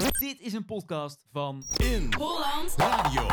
[0.00, 3.26] Dit is een podcast van In Holland Radio.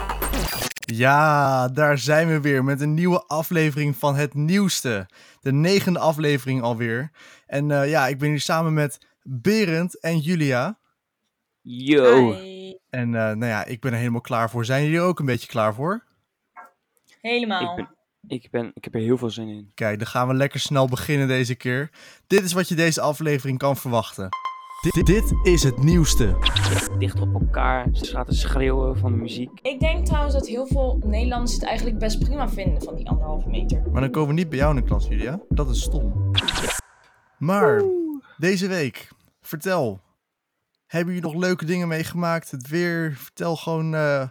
[0.75, 5.09] Ja, daar zijn we weer met een nieuwe aflevering van het nieuwste.
[5.42, 7.11] De negende aflevering alweer.
[7.45, 10.80] En eh, ja, ik ben hier samen met Berend en Julia.
[11.61, 12.34] Yo.
[12.34, 12.73] Hi.
[12.89, 14.65] En eh, nou ja, ik ben er helemaal klaar voor.
[14.65, 16.05] Zijn jullie er ook een beetje klaar voor?
[17.21, 17.70] Helemaal.
[17.70, 17.89] Ik ben,
[18.27, 19.71] ik, ben, ik heb er heel veel zin in.
[19.73, 21.89] Kijk, dan gaan we lekker snel beginnen deze keer.
[22.27, 24.29] Dit is wat je deze aflevering kan verwachten.
[24.82, 26.38] Dit, dit is het nieuwste.
[26.98, 29.59] Dicht op elkaar, ze zaten schreeuwen van de muziek.
[29.62, 33.49] Ik denk trouwens dat heel veel Nederlanders het eigenlijk best prima vinden van die anderhalve
[33.49, 33.91] meter.
[33.91, 35.40] Maar dan komen we niet bij jou in de klas, Julia.
[35.49, 36.32] Dat is stom.
[37.38, 37.84] Maar
[38.38, 39.08] deze week,
[39.41, 40.02] vertel.
[40.85, 42.52] Hebben jullie nog leuke dingen meegemaakt?
[42.52, 43.13] Het weer?
[43.16, 44.27] Vertel gewoon eh,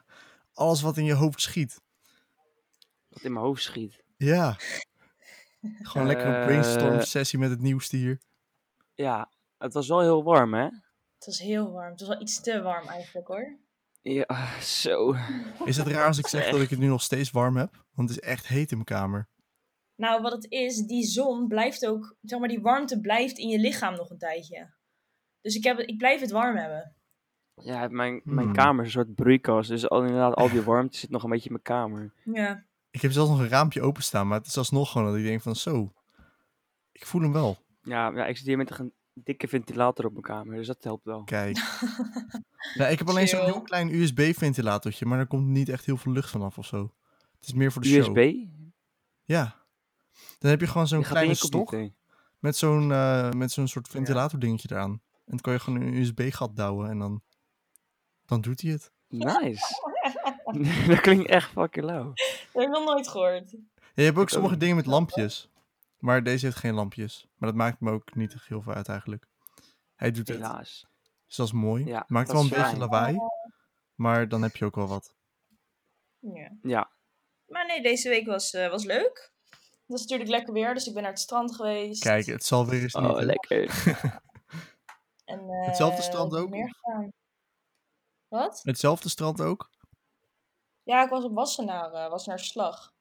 [0.53, 1.81] alles wat in je hoofd schiet.
[3.09, 4.03] Wat in mijn hoofd schiet.
[4.17, 4.57] Ja.
[5.83, 8.21] Gewoon lekker een Eh, brainstorm sessie met het nieuwste hier.
[8.95, 9.29] Ja,
[9.59, 10.65] het was wel heel warm, hè?
[10.65, 11.91] Het was heel warm.
[11.91, 13.59] Het was wel iets te warm eigenlijk hoor.
[14.01, 15.15] Ja, zo.
[15.65, 17.85] Is het raar als ik zeg dat ik het nu nog steeds warm heb?
[17.95, 19.29] Want het is echt heet in mijn kamer.
[19.95, 23.59] Nou, wat het is, die zon blijft ook, zeg maar, die warmte blijft in je
[23.59, 24.75] lichaam nog een tijdje.
[25.41, 26.95] Dus ik, heb, ik blijf het warm hebben.
[27.55, 28.55] Ja, mijn, mijn Hmm.
[28.57, 29.69] kamer is een soort broeikas.
[29.69, 32.13] Dus al, inderdaad, al die warmte zit nog een beetje in mijn kamer.
[32.25, 32.65] Ja.
[32.91, 35.41] Ik heb zelfs nog een raampje openstaan, maar het is alsnog gewoon dat ik denk
[35.43, 35.93] van zo.
[36.93, 37.57] Ik voel hem wel.
[37.83, 38.93] Ja, ja ik zit hier met een
[39.25, 40.57] dikke ventilator op mijn kamer.
[40.57, 41.25] Dus dat helpt wel.
[41.25, 41.57] Kijk.
[42.75, 46.13] ja, ik heb alleen zo'n heel klein USB-ventilatortje, maar daar komt niet echt heel veel
[46.13, 46.93] lucht vanaf of zo.
[47.37, 48.17] Het is meer voor de show.
[48.17, 48.47] USB?
[49.25, 49.65] Ja.
[50.39, 51.75] Dan heb je gewoon zo'n kleine stok
[52.39, 54.91] met zo'n eh, met zo'n soort ventilatordingetje eraan.
[54.91, 57.23] En dan kan je gewoon een USB-gat douwen en dan,
[58.25, 58.93] dan doet hij het.
[59.09, 59.65] Nice.
[60.89, 62.05] dat klinkt echt fucking lauw.
[62.05, 63.51] Dat heb ik nog nooit gehoord.
[63.51, 63.59] Ja,
[63.95, 65.51] je hebt ook sommige dingen met lampjes.
[65.99, 67.27] Maar deze heeft geen lampjes.
[67.37, 69.27] Maar dat maakt me ook niet heel veel uit eigenlijk.
[69.95, 70.37] Hij doet het.
[70.37, 70.87] Helaas.
[71.27, 71.85] Dus dat is mooi.
[71.85, 72.79] Ja, Maakt wel een beetje fijn.
[72.79, 73.17] lawaai.
[73.95, 75.15] Maar dan heb je ook wel wat.
[76.19, 76.51] Ja.
[76.63, 76.91] Ja.
[77.47, 79.33] Maar nee, deze week was, eh, was leuk.
[79.51, 82.03] Het was natuurlijk lekker weer, dus ik ben naar het strand geweest.
[82.03, 83.05] Kijk, het zal weer eens niet.
[83.05, 83.65] Oh, lekker.
[85.25, 86.55] En, eh, Hetzelfde strand ook?
[88.29, 88.61] Wat?
[88.63, 89.71] Hetzelfde strand ook?
[90.83, 92.95] Ja, ik was op Wassenaar, eh Wassenaar Slag.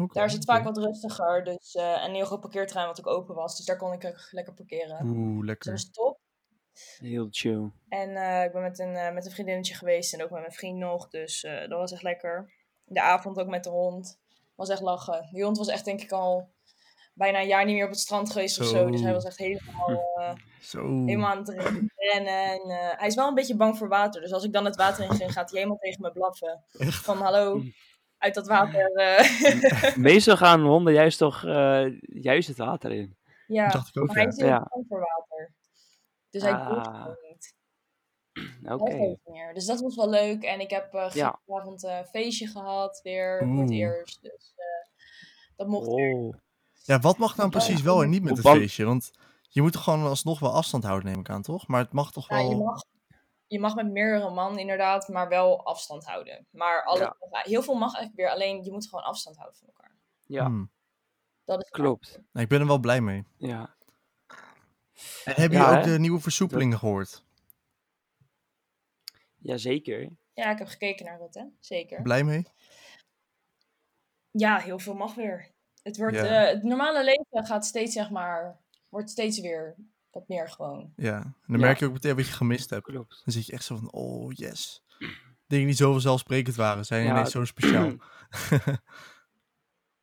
[0.00, 1.44] Oké, Daar is het vaak wat rustiger.
[1.44, 3.56] Dus, eh, en een heel groot parkeerterrein wat ook open was.
[3.56, 5.06] Dus daar kon ik ook lekker parkeren.
[5.06, 5.70] Oeh, Dus dat lekker.
[5.72, 6.18] was top.
[6.98, 7.70] Heel chill.
[7.88, 10.52] En eh, ik ben met een, eh, met een vriendinnetje geweest en ook met mijn
[10.52, 11.08] vriend nog.
[11.08, 12.52] Dus eh, dat was echt lekker.
[12.84, 14.18] De avond ook met de hond.
[14.54, 15.28] Was echt lachen.
[15.32, 16.54] Die hond was echt denk ik al
[17.14, 18.90] bijna een jaar niet meer op het strand geweest of zo.
[18.90, 21.04] Dus hij was echt helemaal, eh, Zo.
[21.04, 21.92] helemaal aan het rennen.
[21.96, 24.20] En, eh, hij is wel een beetje bang voor water.
[24.20, 26.64] Dus als ik dan het water in ging, gaat hij helemaal tegen me blaffen.
[26.78, 27.04] Echt?
[27.04, 27.62] Van hallo,
[28.18, 28.92] uit dat water.
[28.92, 29.96] eh.
[29.96, 33.16] Meestal gaan honden juist toch eh, juist het water in.
[33.46, 34.30] ja, dacht ik ook, maar hij ja.
[34.30, 34.66] is heel Ja.
[34.70, 35.52] bang voor water.
[36.30, 37.00] Dus hij doet het Ah.
[37.02, 37.54] gewoon niet.
[38.80, 38.98] Oké.
[38.98, 39.54] Dat meer.
[39.54, 40.42] Dus dat was wel leuk.
[40.42, 41.30] En ik heb eh Ja.
[41.30, 44.22] gisteravond een feestje gehad, weer voor het eerst.
[44.22, 44.90] Dus eh,
[45.56, 46.12] dat mocht weer.
[46.14, 46.34] Oh.
[46.82, 48.84] Ja, wat mag nou precies wel en niet met het feestje?
[48.84, 49.10] Want
[49.48, 51.66] je moet toch gewoon alsnog wel afstand houden, neem ik aan, toch?
[51.66, 52.50] Maar het mag toch wel...
[52.50, 52.82] je, mag,
[53.46, 56.46] je mag met meerdere man inderdaad, maar wel afstand houden.
[56.50, 57.16] Maar alle, Ja.
[57.42, 59.96] heel veel mag eigenlijk weer, alleen je moet gewoon afstand houden van elkaar.
[60.26, 60.70] Ja, Hmm.
[61.44, 62.10] Dat is klopt.
[62.32, 63.24] Nou, ik ben er wel blij mee.
[63.36, 63.76] Ja.
[65.24, 65.92] En heb je Ja, ook hè?
[65.92, 67.24] de nieuwe versoepelingen gehoord?
[69.38, 70.10] Jazeker.
[70.34, 71.44] Ja, ik heb gekeken naar dat, hè?
[71.60, 72.02] Zeker.
[72.02, 72.46] Blij mee?
[74.30, 75.50] Ja, heel veel mag weer.
[75.82, 76.24] Het, wordt, Ja.
[76.46, 79.76] eh, het normale leven gaat steeds, zeg maar, wordt steeds weer
[80.18, 80.92] wat meer gewoon.
[80.96, 81.16] Ja.
[81.16, 81.64] En dan Ja.
[81.66, 82.84] merk je ook meteen wat je gemist hebt.
[82.84, 83.22] Klopt.
[83.24, 84.82] Dan zit je echt zo van, oh yes.
[85.46, 87.92] Dingen die zo vanzelfsprekend waren, zijn Ja, ineens zo speciaal.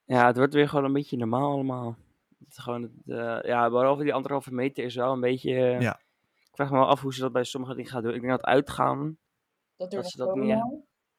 [0.06, 1.96] Ja, het wordt weer gewoon een beetje normaal allemaal.
[2.40, 5.52] Het is gewoon, het, eh, ja, behalve die anderhalve meter is wel een beetje...
[5.56, 6.00] eh, Ja.
[6.36, 8.14] Ik vraag me wel af hoe ze dat bij sommige dingen gaan doen.
[8.14, 9.18] Ik denk dat uitgaan,
[9.78, 10.64] Dat Dat ze dat zo niet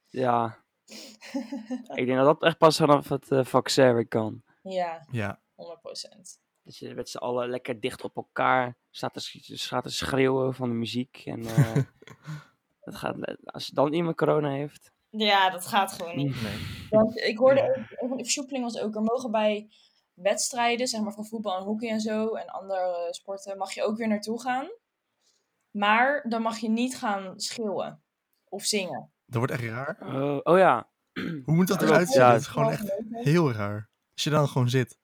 [0.09, 0.63] ja...
[2.01, 4.43] ik denk dat dat echt pas vanaf het eh, vaccin weer kan.
[4.63, 5.41] Ja, Ja.
[5.57, 6.39] 100%.
[6.65, 9.21] Dat je met z'n allen lekker dicht op elkaar staat te,
[9.57, 11.23] staat te schreeuwen van de muziek.
[11.25, 11.75] En eh,
[12.85, 14.93] dat gaat, als dan iemand corona heeft...
[15.11, 16.43] Ja, dat gaat gewoon niet.
[16.43, 16.89] Nee.
[16.91, 19.69] Want ik hoorde ook, een van de versoepelingen was ook, er mogen bij
[20.15, 23.97] wedstrijden, zeg maar van voetbal en hockey en zo, en andere sporten, mag je ook
[23.97, 24.69] weer naartoe gaan.
[25.71, 28.03] Maar dan mag je niet gaan schreeuwen
[28.45, 29.13] of zingen.
[29.27, 29.99] Dat wordt echt raar.
[30.01, 30.89] Oh, oh ja,
[31.45, 32.21] Hoe moet dat eruit zien?
[32.21, 32.33] ja.
[32.33, 33.91] Dat is gewoon echt heel raar.
[34.15, 34.99] Als je dan gewoon zit.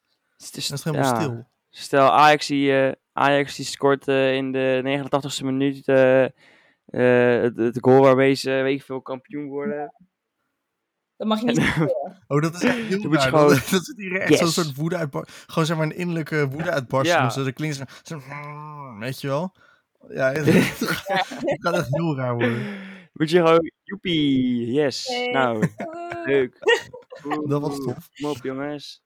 [0.47, 1.21] Het is, helemaal ja.
[1.21, 1.49] stil.
[1.71, 7.57] Stel, Ajax die, eh, Ajax die scoort eh, in de 89ste minuut eh, eh, het,
[7.57, 9.95] het goal waarmee ze weet ik veel kampioen worden.
[11.17, 11.61] Dan mag je niet.
[12.27, 13.23] Oh, dat is echt heel raar.
[13.29, 15.29] gewoon- Dat, dat is hier echt zo'n soort woede uitbar.
[15.47, 17.21] Gewoon zeg maar een innerlijke woede uitbarsting.
[17.21, 17.31] Ja.
[17.31, 17.45] zo.
[17.45, 18.21] Dat klinkt zo.
[18.99, 19.55] Weet je wel?
[20.09, 20.77] Ja, het
[21.61, 22.79] gaat echt heel raar worden.
[23.13, 25.09] Moet je gewoon, joepie, yes.
[25.33, 25.69] Nou,
[26.25, 26.59] leuk.
[27.47, 28.09] Dat was tof.
[28.21, 29.03] Kom op jongens.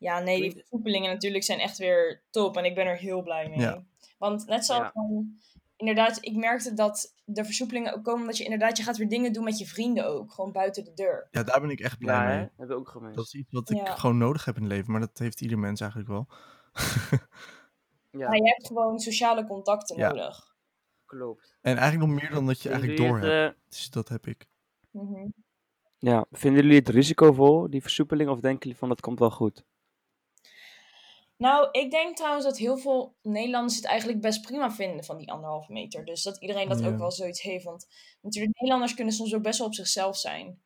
[0.00, 2.56] Ja, nee, die versoepelingen natuurlijk zijn echt weer top.
[2.56, 3.58] En ik ben er heel blij mee.
[3.58, 3.84] Ja.
[4.18, 4.90] Want net zoals Ja.
[4.92, 5.38] van,
[5.76, 9.32] inderdaad, ik merkte dat de versoepelingen ook komen omdat je inderdaad, je gaat weer dingen
[9.32, 10.32] doen met je vrienden ook.
[10.32, 11.28] Gewoon buiten de deur.
[11.30, 12.36] Ja, daar ben ik echt blij Ja, hè?
[12.36, 12.38] mee.
[12.44, 13.16] Dat hebben we ook gemist.
[13.16, 15.58] Dat is iets wat ik gewoon nodig heb in het leven, maar dat heeft ieder
[15.58, 16.26] mens eigenlijk wel.
[18.10, 20.08] Ja, Maar je hebt gewoon sociale contacten Ja.
[20.08, 20.48] nodig.
[21.04, 21.58] klopt.
[21.60, 23.54] En eigenlijk nog meer dan dat je eigenlijk door hebt.
[23.56, 24.46] het, Dus dat heb ik.
[24.90, 25.14] Mhm.
[25.16, 25.24] eh,
[25.98, 29.64] ja, vinden jullie het risicovol, die versoepeling, of denken jullie van dat komt wel goed?
[31.40, 35.30] Nou, ik denk trouwens dat heel veel Nederlanders het eigenlijk best prima vinden van die
[35.32, 36.04] anderhalve meter.
[36.04, 36.88] Dus dat iedereen dat Ja.
[36.88, 37.64] ook wel zoiets heeft.
[37.64, 37.86] Want
[38.20, 40.62] natuurlijk, Nederlanders kunnen soms ook best wel op zichzelf zijn.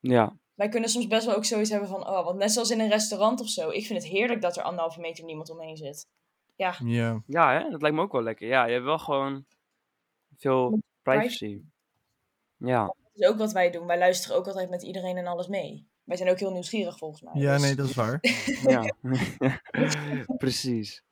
[0.00, 2.80] Ja, Wij kunnen soms best wel ook zoiets hebben van, oh, want net zoals in
[2.80, 3.70] een restaurant of zo.
[3.70, 6.06] Ik vind het heerlijk dat er anderhalve meter niemand omheen zit.
[6.56, 7.70] Ja, Ja, ja hè?
[7.70, 8.48] dat lijkt me ook wel lekker.
[8.48, 9.44] Ja, je hebt wel gewoon
[10.36, 11.60] veel privacy.
[12.56, 13.86] Ja, dat is ook wat wij doen.
[13.86, 15.88] Wij luisteren ook altijd met iedereen en alles mee.
[16.08, 17.32] Wij zijn ook heel nieuwsgierig volgens mij.
[17.34, 18.18] ja dus- nee, dat is waar.
[18.74, 18.94] ja.
[20.44, 21.02] precies.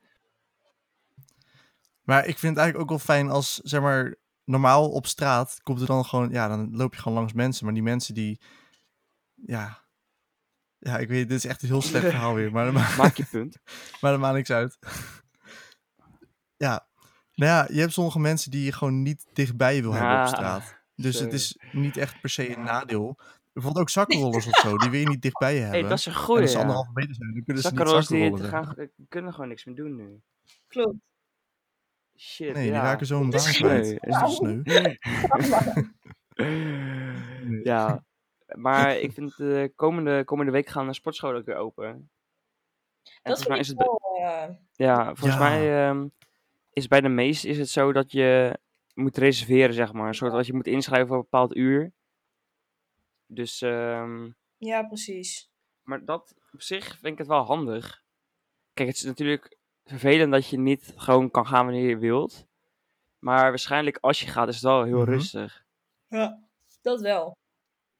[2.01, 5.81] Maar ik vind het eigenlijk ook wel fijn als, zeg maar, normaal op straat komt
[5.81, 7.65] er dan gewoon, ja, dan loop je gewoon langs mensen.
[7.65, 8.39] Maar die mensen die,
[9.35, 9.83] ja,
[10.77, 13.57] ja, ik weet, dit is echt een heel slecht verhaal weer, maar, Maak je punt.
[14.01, 14.77] maar dat maakt niks uit.
[16.55, 16.87] ja,
[17.33, 20.27] nou ja, je hebt sommige mensen die je gewoon niet dichtbij je wil hebben op
[20.27, 20.75] straat.
[20.95, 23.19] Dus het is niet echt per se een nadeel.
[23.57, 25.79] Bijvoorbeeld ook zakkenrollers of zo, die wil je niet dichtbij je hebben.
[25.79, 26.61] hey, dat is een en goeie, als ze ja.
[26.63, 28.75] anderhalve meter zijn, dan kunnen ze niet Zakkenrollers die zakkenrollen.
[28.77, 30.21] gaan, die kunnen gewoon niks meer doen nu.
[30.67, 30.97] Klopt.
[32.19, 32.81] Shit, Nee, die ja.
[32.81, 33.97] raken zo een Dat baan is kwijt.
[34.01, 34.61] Dat is wel sneu.
[37.63, 38.03] ja,
[38.55, 41.85] maar ik vind de komende, komende week gaan de sportscholen ook weer open.
[41.87, 42.09] En
[43.23, 45.49] Dat volgens mij is het, eh, ja, volgens Ja.
[45.49, 46.07] mij ehm,
[46.69, 48.59] is bij de meeste is het zo dat je
[48.93, 50.07] moet reserveren, zeg maar.
[50.07, 51.91] Een soort dat je moet inschrijven voor een bepaald uur.
[53.27, 55.49] Dus, ehm, ja, precies.
[55.83, 58.03] maar dat op zich vind ik het wel handig.
[58.73, 62.45] Kijk, het is natuurlijk vervelend dat je niet gewoon kan gaan wanneer je wilt.
[63.19, 65.09] Maar waarschijnlijk als je gaat is het wel heel Mhm.
[65.09, 65.65] rustig.
[66.07, 66.39] Ja.
[66.81, 67.35] Dat wel.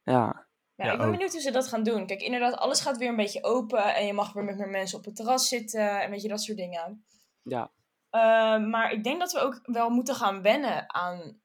[0.03, 0.45] Ja,
[0.75, 1.11] Ja, Ja, ik ben ook.
[1.13, 2.05] benieuwd hoe ze dat gaan doen.
[2.07, 3.95] Kijk, inderdaad, alles gaat weer een beetje open.
[3.95, 6.01] En je mag weer met meer mensen op het terras zitten.
[6.01, 7.05] En weet je, dat soort dingen.
[7.41, 7.71] ja,
[8.09, 11.41] Eh, maar ik denk dat we ook wel moeten gaan wennen aan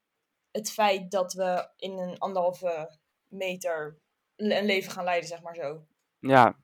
[0.51, 2.99] het feit dat we in een anderhalve
[3.33, 3.99] meter
[4.37, 5.87] een leven gaan leiden, zeg maar zo.
[6.19, 6.61] ja.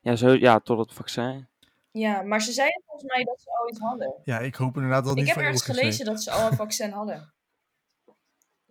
[0.00, 1.48] Ja, zo, ja, tot het vaccin.
[1.90, 4.20] Ja, maar ze zeiden volgens mij dat ze al iets hadden.
[4.24, 6.56] Ja, ik hoop inderdaad dat het Ik niet heb ergens gelezen dat ze al een
[6.64, 7.34] vaccin hadden.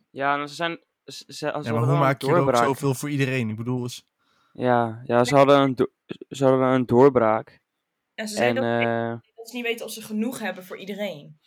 [0.10, 0.80] Ja, en ze zijn.
[1.06, 2.66] Ze, ze, ze Ja, maar hoe maak een je er ook doorbraak.
[2.66, 3.50] zoveel voor iedereen?
[3.50, 4.06] Ik bedoel, is,
[4.52, 5.88] Ja, ja ze, hadden een
[6.30, 7.62] ze hadden een doorbraak.
[8.14, 10.78] En ze En zeiden dat, eh, dat ze niet weten of ze genoeg hebben voor
[10.78, 11.40] iedereen.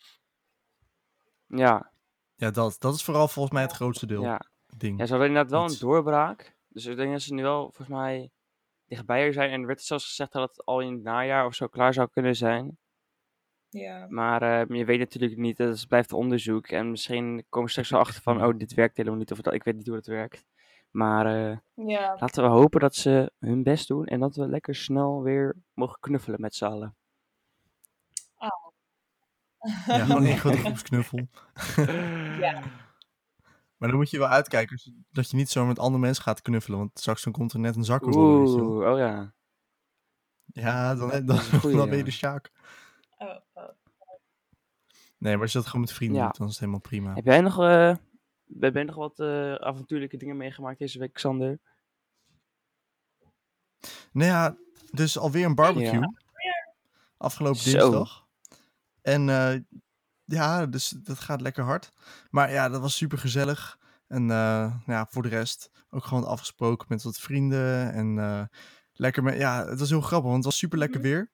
[1.47, 1.93] ja,
[2.35, 4.23] ja, dat, dat is vooral volgens mij het grootste deel.
[4.23, 4.41] ja.
[4.79, 4.99] Ding.
[4.99, 5.81] ja, ze hadden inderdaad wel Iets.
[5.81, 6.57] een doorbraak.
[6.69, 8.31] Dus ik denk dat ze nu wel volgens mij
[8.87, 9.51] dichtbij er zijn.
[9.51, 12.09] En er werd zelfs gezegd dat het al in het najaar of zo klaar zou
[12.11, 12.79] kunnen zijn.
[13.69, 14.07] Ja.
[14.09, 16.67] Maar eh, je weet natuurlijk niet, het blijft onderzoek.
[16.69, 19.33] En misschien komen we straks wel achter van, oh, dit werkt helemaal niet.
[19.33, 20.45] Of dat, ik weet niet hoe het werkt.
[20.91, 21.57] Maar eh,
[21.89, 22.17] Ja.
[22.21, 24.07] laten we hopen dat ze hun best doen.
[24.07, 26.97] En dat we lekker snel weer mogen knuffelen met z'n allen.
[29.87, 31.29] Ja, gewoon één grote groepsknuffel.
[32.41, 32.63] Ja.
[33.77, 36.79] Maar dan moet je wel uitkijken dat je niet zo met andere mensen gaat knuffelen.
[36.79, 38.01] Want straks dan komt er net een wel.
[38.03, 39.35] Oeh, oh ja.
[40.47, 42.51] Ja, dan, dan, Dat is een goeie, dan ben je de Sjaak.
[43.19, 43.69] Oh, oh.
[45.19, 46.25] Nee, maar als je dat gewoon met vrienden Ja.
[46.27, 47.15] doet, dan is het helemaal prima.
[47.15, 47.95] Heb jij nog, eh,
[48.61, 51.59] heb jij nog wat eh, avontuurlijke dingen meegemaakt deze week, Xander?
[54.13, 54.57] Nou ja,
[54.91, 56.01] dus alweer een barbecue.
[56.01, 56.13] Ja.
[57.17, 57.79] Afgelopen Zo.
[57.79, 58.27] dinsdag.
[59.03, 59.61] En eh,
[60.27, 61.91] ja, dus dat gaat lekker hard.
[62.31, 63.79] Maar ja, dat was super gezellig.
[64.07, 67.93] En eh, ja, voor de rest ook gewoon afgesproken met wat vrienden.
[67.93, 68.43] En eh,
[68.93, 71.31] lekker met, ja, het was heel grappig, want het was super lekker weer.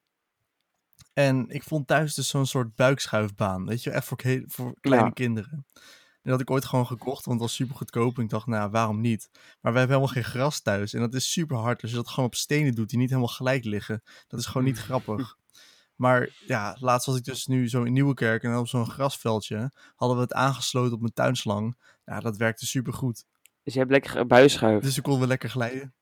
[1.13, 3.67] En ik vond thuis dus zo'n soort buikschuifbaan.
[3.67, 5.13] Weet je, echt voor, voor kleine Ja.
[5.13, 5.67] kinderen.
[5.75, 8.17] En dat had ik ooit gewoon gekocht, want het was super goedkoop.
[8.17, 9.29] En ik dacht, nou, waarom niet?
[9.33, 10.93] Maar we hebben helemaal geen gras thuis.
[10.95, 11.83] En dat is super hard.
[11.83, 14.03] Als je dat gewoon op stenen doet die niet helemaal gelijk liggen.
[14.29, 15.37] Dat is gewoon niet grappig.
[16.03, 20.17] Maar ja, laatst was ik dus nu zo in Nieuwekerk en op zo'n grasveldje hadden
[20.17, 21.77] we het aangesloten op mijn tuinslang.
[22.05, 23.25] Ja, dat werkte super goed.
[23.63, 24.83] Dus je hebt lekker buisschuif.
[24.83, 25.95] Dus ik konden we lekker glijden.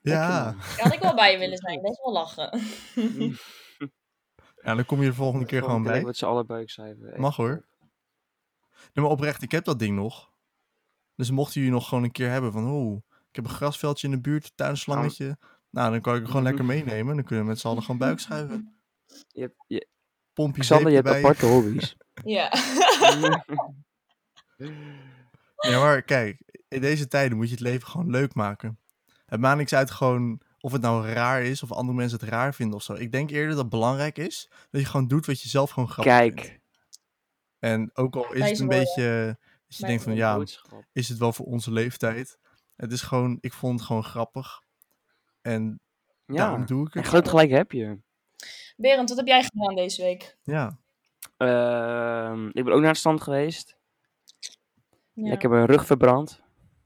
[0.00, 1.84] Ja, Daar had ik wel bij willen zijn.
[1.84, 2.60] Is wel lachen.
[4.64, 6.04] ja, dan kom je de volgende keer gewoon bij.
[6.04, 7.20] Met z'n allen buikschuiven.
[7.20, 7.64] Mag hoor.
[8.92, 10.30] Nee, maar oprecht, ik heb dat ding nog.
[11.14, 12.96] Dus mochten jullie nog gewoon een keer hebben van, oh,
[13.28, 15.38] ik heb een grasveldje in de buurt, een tuinslangetje.
[15.70, 17.14] Nou, dan kan ik het gewoon lekker meenemen.
[17.14, 18.81] Dan kunnen we met z'n allen gewoon buikschuiven.
[19.28, 19.88] Je hebt, je,
[20.32, 21.22] pompje Xander, je hebt erbij.
[21.22, 21.96] aparte hobby's.
[22.24, 22.52] Ja.
[25.56, 28.78] Ja, maar kijk, in deze tijden moet je het leven gewoon leuk maken.
[29.26, 32.54] Het maakt niks uit gewoon of het nou raar is of andere mensen het raar
[32.54, 32.92] vinden of zo.
[32.94, 35.88] Ik denk eerder dat het belangrijk is dat je gewoon doet wat je zelf gewoon
[35.88, 36.40] grappig vindt.
[36.40, 36.60] Kijk.
[37.58, 39.38] En ook al is het een beetje
[39.68, 40.44] dat je denkt van ja,
[40.92, 42.38] is het wel voor onze leeftijd?
[42.76, 44.62] Het is gewoon, ik vond het gewoon grappig.
[45.40, 45.80] En
[46.26, 47.08] daarom Ja, doe ik en het.
[47.08, 47.98] groot gelijk heb je.
[48.82, 50.36] Berend, wat heb jij gedaan deze week?
[50.42, 50.78] Ja.
[51.36, 53.76] Ehm, ik ben ook naar het stand geweest.
[55.12, 55.32] Ja.
[55.32, 56.40] Ik heb mijn rug verbrand.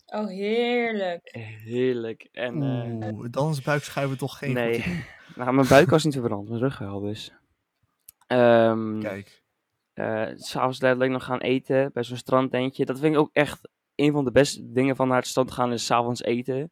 [0.06, 1.28] Oh, heerlijk.
[1.64, 2.28] Heerlijk.
[2.32, 2.62] En
[3.02, 5.04] eh, Oeh, dan is buikschuiven toch geen nee,
[5.36, 7.32] nou, mijn buik was niet verbrand, mijn rug wel dus.
[8.26, 9.42] Ehm Kijk.
[9.92, 12.84] eh, S'avonds letterlijk nog gaan eten bij zo'n strandtentje.
[12.84, 15.72] Dat vind ik ook echt een van de beste dingen van naar het strand gaan,
[15.72, 16.70] is s'avonds eten.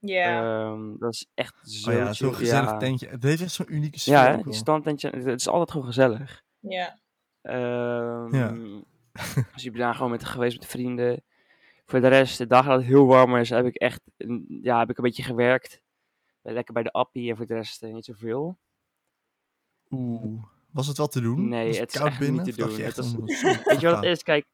[0.00, 0.42] Ja.
[0.70, 2.76] Ehm, dat is echt zo Oh ja, zo'n gezellig ja.
[2.76, 3.08] tentje.
[3.08, 4.14] Het heeft echt zo'n unieke sfeer.
[4.14, 4.52] Ja, die wel.
[4.52, 6.42] strandtentje, het is altijd gewoon gezellig.
[6.58, 6.98] ja.
[7.42, 8.54] Ehm Ja.
[9.54, 11.24] dus ik ben daar gewoon met geweest met vrienden.
[11.86, 14.00] Voor de rest, de dagen dat het heel warm is, heb ik echt
[14.48, 15.82] ja, heb ik een beetje gewerkt.
[16.42, 18.58] Ben lekker bij de appie en voor de rest eh, niet zoveel.
[19.90, 20.44] Oeh.
[20.70, 21.48] Was het wel te doen?
[21.48, 22.44] Nee, Was het is koud echt niet binnen?
[22.44, 22.76] te doen.
[22.76, 23.14] je Het echt
[23.68, 24.22] Weet je wat het is?
[24.22, 24.46] Kijk,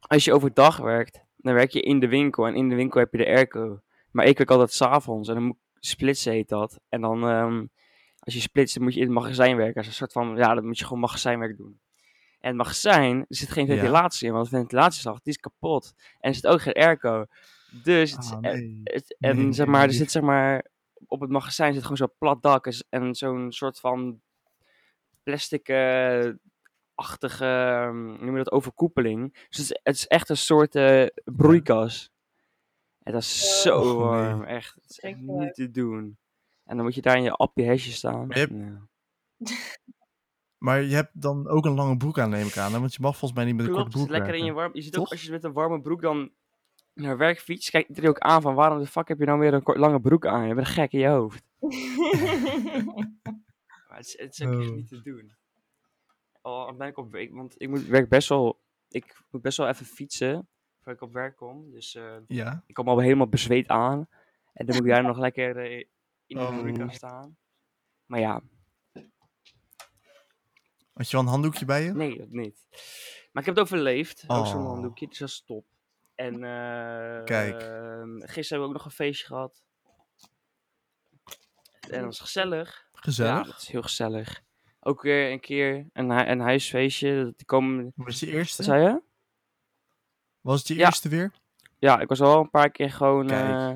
[0.00, 2.46] als je overdag werkt, dan werk je in de winkel.
[2.46, 3.80] En in de winkel heb je de airco.
[4.10, 6.80] Maar ik werk altijd s'avonds en dan moet splitsen heet dat.
[6.88, 7.64] En dan, ehm,
[8.18, 9.74] als je splitst, dan moet je in het magazijn werken.
[9.74, 11.80] Dat is een soort van, ja, dan moet je gewoon magazijnwerk doen.
[12.40, 13.74] En het magazijn, er zit geen Ja.
[13.74, 15.94] ventilatie in, want de ventilatieslag, die is kapot.
[16.20, 17.24] En er zit ook geen airco.
[17.82, 18.80] Dus, het Ah, nee.
[18.84, 20.66] het- en Nee, zeg maar, er zit zeg maar,
[21.06, 24.20] op het magazijn zit gewoon zo'n plat dak en zo'n soort van
[25.22, 26.24] plastic eh,
[27.40, 29.32] ehm, noem je dat, overkoepeling.
[29.32, 32.10] Dus het is, het is echt een soort eh, broeikas.
[33.12, 33.92] Dat is zo nee.
[33.94, 34.74] warm, echt.
[34.74, 36.18] Het is echt niet te doen.
[36.64, 38.26] En dan moet je daar in je appje hesje staan.
[38.26, 38.86] Maar je hebt- Ja.
[40.58, 42.72] Maar je hebt dan ook een lange broek aan, neem ik aan.
[42.72, 42.78] hè?
[42.80, 44.52] Want je mag volgens mij niet met een korte het broek is lekker in je
[44.52, 44.70] warm.
[44.74, 46.30] Je ziet ook als je met een warme broek dan
[46.94, 49.54] naar werk fietst, kijkt iedereen ook aan van waarom de fuck heb je nou weer
[49.54, 50.48] een kort, lange broek aan?
[50.48, 51.42] Je bent gek in je hoofd.
[53.88, 54.74] Maar het is, het is ook echt Oh.
[54.76, 55.32] niet te doen.
[56.40, 59.56] Al dan ben ik op werk, want ik moet werk best wel, ik moet best
[59.56, 60.48] wel even fietsen
[60.94, 61.70] ik op werk kom.
[61.70, 62.62] Dus eh, Ja.
[62.66, 64.08] ik kom al helemaal bezweet aan.
[64.52, 65.78] En dan moet daar nog lekker eh,
[66.26, 66.58] in de Oh.
[66.58, 67.36] broeikas staan.
[68.06, 68.42] Maar ja,
[70.92, 71.92] Had je wel een handdoekje bij je?
[71.92, 72.66] nee, dat niet.
[73.32, 74.24] Maar ik heb het overleefd.
[74.26, 74.66] Ook zo'n Oh.
[74.66, 75.66] handdoekje, dus dat is top.
[76.14, 77.62] En eh, Kijk.
[77.62, 79.62] ehm, gisteren hebben we ook nog een feestje gehad.
[81.80, 82.88] En dat was gezellig.
[82.92, 83.46] Ja, Gezellig.
[83.46, 84.42] dat is heel gezellig.
[84.80, 87.24] Ook weer een keer een, hu- een huisfeestje.
[87.24, 87.92] Dat die komen...
[87.96, 88.62] Was je eerste?
[88.62, 89.02] zei je?
[90.40, 90.86] Was het je Ja.
[90.86, 91.32] eerste weer?
[91.78, 93.30] Ja, ik was al een paar keer gewoon...
[93.30, 93.70] Eh,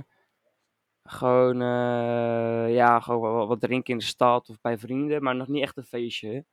[1.05, 5.23] gewoon, eh, ja, gewoon wat, drinken in de stad of bij vrienden.
[5.23, 6.45] Maar nog niet echt een feestje.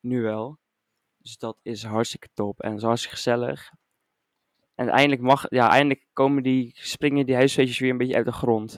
[0.00, 0.58] Nu wel.
[1.18, 2.60] Dus dat is hartstikke top.
[2.60, 3.70] En zo hartstikke gezellig.
[4.74, 5.44] En eindelijk mag...
[5.48, 6.70] Ja, eindelijk komen die...
[6.74, 8.70] Springen die huisfeestjes weer een beetje uit de grond.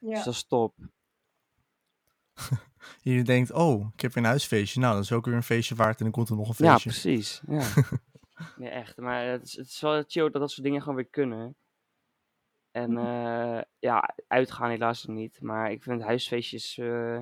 [0.00, 0.24] Dus ja.
[0.24, 0.74] dat is top.
[3.02, 4.80] Je denkt, oh, ik heb weer een huisfeestje.
[4.80, 6.78] Nou, dat is ook weer een feestje waard en dan komt er nog een Ja,
[6.78, 6.90] feestje.
[6.90, 7.40] precies.
[7.46, 7.66] Ja.
[8.56, 8.96] nee, echt.
[8.96, 11.56] Maar het is, het is wel chill dat dat soort dingen gewoon weer kunnen.
[12.70, 15.40] En eh, ja, uitgaan helaas nog niet.
[15.40, 17.18] Maar ik vind huisfeestjes, eh,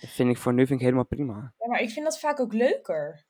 [0.00, 1.52] vind ik voor nu vind ik helemaal prima.
[1.58, 3.24] Ja, maar ik vind dat vaak ook leuker.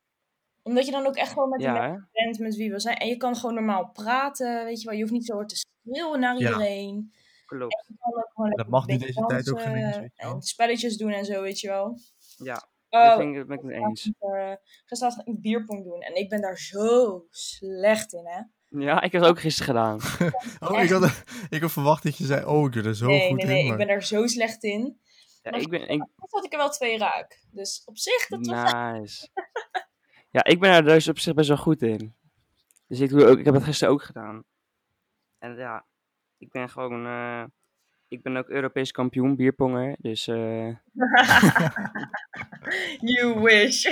[0.62, 2.97] Omdat je dan ook echt gewoon met Ja, mensen bent met wie we zijn.
[2.97, 4.95] En je kan gewoon normaal praten, weet je wel.
[4.95, 6.49] Je hoeft niet zo hard te schreeuwen naar Ja.
[6.49, 7.12] iedereen.
[7.47, 7.88] klopt.
[8.55, 9.99] Dat mag beetje deze tijd ook geen eens.
[10.14, 11.99] En spelletjes doen en zo, weet je wel.
[12.37, 14.11] Ja, Oh, vind ik, dat ben ik mee eens.
[14.21, 14.53] uh,
[14.85, 16.01] gisteren ik een bierpong doen.
[16.01, 18.41] En ik ben daar zo slecht in, hè.
[18.81, 19.99] Ja, ik heb het ook gisteren gedaan.
[20.71, 23.37] Oh, ik had, ik had verwacht dat je zei, oh, ik er zo nee, goed
[23.37, 23.53] nee, in.
[23.53, 23.63] nee.
[23.63, 25.01] maar- Ik ben daar zo slecht in.
[25.43, 27.45] Ja, Maar ik ben, ik, Toen had ik er wel twee raak.
[27.51, 29.29] Dus op zich, dat was nice.
[30.31, 32.15] Ja, ik ben er dus op zich best wel goed in.
[32.87, 34.45] Dus ik, doe ook, ik heb het gisteren ook gedaan.
[35.39, 35.87] En ja,
[36.39, 37.45] ik ben gewoon, eh,
[38.11, 39.97] ik ben ook Europees kampioen bierponger.
[39.99, 40.69] Dus eh,
[43.00, 43.85] You wish.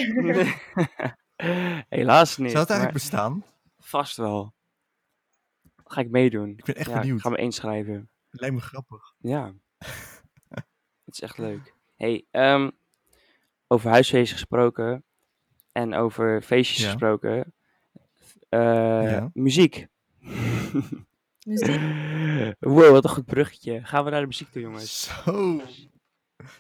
[1.89, 2.51] Helaas niet.
[2.51, 3.45] Zou het maar eigenlijk bestaan?
[3.79, 4.55] Vast wel.
[5.85, 6.49] Ga ik meedoen.
[6.49, 7.21] Ik ben echt ja, ik benieuwd.
[7.21, 8.11] ga me inschrijven.
[8.31, 9.15] Lijkt me grappig.
[9.19, 9.53] Ja.
[11.05, 11.75] Het is echt leuk.
[11.97, 12.71] Hey, ehm,
[13.67, 15.05] over huisfeestjes gesproken.
[15.73, 16.87] En over feestjes Ja.
[16.91, 17.55] gesproken.
[18.49, 18.61] Eh,
[19.11, 19.31] Ja.
[19.35, 19.87] Muziek.
[21.47, 21.81] Muziek?
[22.61, 23.81] wow, wat een goed bruggetje.
[23.85, 25.03] Gaan we naar de muziek toe, jongens.
[25.25, 25.61] Zo.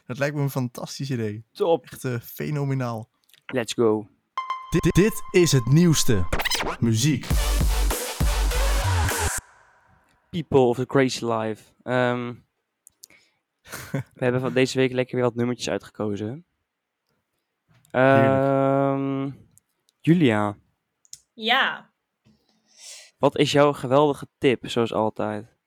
[0.07, 1.45] Dat lijkt me een fantastisch idee.
[1.52, 1.85] Top.
[1.85, 3.09] Echt eh, fenomenaal.
[3.47, 4.09] Let's go.
[4.71, 6.25] Dit, dit is het nieuwste.
[6.80, 7.26] Muziek.
[10.30, 11.73] People of the Crazy Life.
[11.83, 12.35] Ehm,
[14.14, 16.47] we hebben van deze week lekker weer wat nummertjes uitgekozen.
[17.90, 19.30] Ehm,
[20.00, 20.57] Julia,
[21.35, 21.90] Ja,
[23.18, 25.57] wat is jouw geweldige tip, zoals altijd?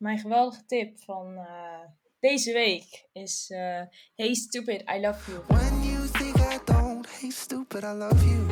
[0.00, 1.80] Mijn geweldige tip van eh,
[2.20, 3.50] deze week is...
[3.50, 3.82] eh,
[4.14, 5.44] hey stupid, I love you.
[5.48, 8.46] When you think I don't, hey stupid, I love you.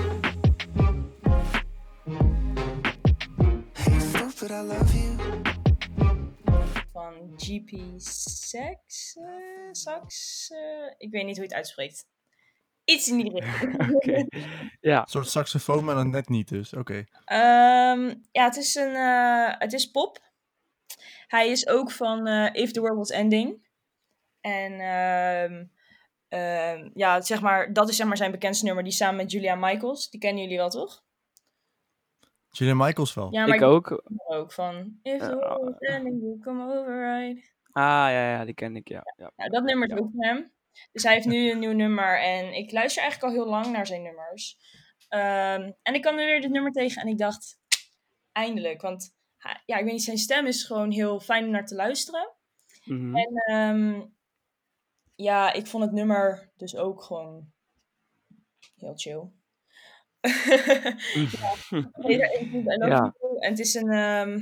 [3.72, 5.16] Hey stupid, I love you.
[6.92, 9.16] Van GP Sax.
[9.16, 10.48] eh, Sax
[10.98, 12.06] ik weet niet hoe je het uitspreekt.
[12.84, 13.94] Iets in die richting.
[13.94, 14.26] Oké.
[14.80, 16.74] Ja, Een soort saxofoon, maar dan net niet dus.
[16.74, 17.04] Oké.
[17.24, 20.26] Ehm, ja, het is, een, eh, het is pop.
[21.26, 23.66] Hij is ook van eh, If the World Was Ending.
[24.40, 25.64] En ehm,
[26.28, 28.84] ehm, ja, zeg maar, dat is zeg maar zijn bekendste nummer.
[28.84, 30.10] Die samen met Julia Michaels.
[30.10, 31.06] Die kennen jullie wel, toch?
[32.50, 33.32] Julian Michaels wel.
[33.32, 34.02] Ja, maar ik ook.
[34.26, 35.34] ook van If the.
[35.34, 37.56] World Was Ending, you come over right.
[37.72, 39.02] Ah, ja, ja, die ken ik, ja.
[39.16, 39.32] ja.
[39.36, 40.00] Nou, dat nummer is Ja.
[40.00, 40.52] ook van hem.
[40.92, 42.20] Dus hij heeft nu een nieuw nummer.
[42.20, 44.56] En ik luister eigenlijk al heel lang naar zijn nummers.
[45.08, 47.60] Ehm, en ik kwam er weer dit nummer tegen en ik dacht,
[48.32, 48.80] eindelijk.
[48.80, 49.17] Want
[49.66, 52.32] ja, ik weet niet, zijn stem is gewoon heel fijn om naar te luisteren.
[52.84, 53.16] Mhm.
[53.16, 54.02] En ehm,
[55.14, 57.50] ja, ik vond het nummer dus ook gewoon
[58.76, 59.30] heel chill.
[62.08, 62.28] ja,
[62.76, 63.14] Love Ja.
[63.38, 64.40] En het is een, ehm,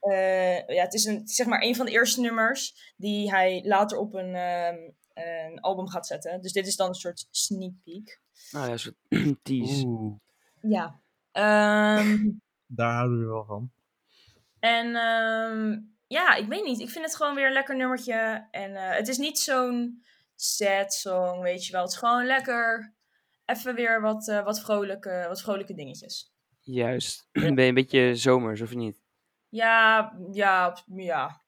[0.00, 3.98] eh, ja, het is een, zeg maar een van de eerste nummers die hij later
[3.98, 4.76] op een, ehm,
[5.14, 6.42] een album gaat zetten.
[6.42, 8.20] Dus dit is dan een soort sneak peek.
[8.50, 8.96] Nou ja, een soort
[9.44, 9.86] tease.
[9.86, 10.16] Oeh,
[10.60, 11.00] Ja.
[11.32, 12.30] Ehm,
[12.66, 13.70] daar houden we wel van.
[14.66, 16.80] En ehm, ja, ik weet niet.
[16.80, 18.48] Ik vind het gewoon weer een lekker nummertje.
[18.50, 20.02] En eh, het is niet zo'n
[20.34, 21.82] sad song, weet je wel.
[21.82, 22.94] Het is gewoon lekker.
[23.44, 26.34] Even weer wat, eh, wat, vrolijke, wat vrolijke dingetjes.
[26.60, 27.28] Juist.
[27.32, 29.02] Ben je een beetje zomers, of niet?
[29.48, 31.42] Ja, ja, ja.